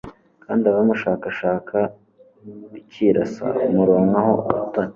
[0.43, 1.77] kandi abamushakashaka
[2.71, 4.89] rikirasa, bamuronkaho ubutoni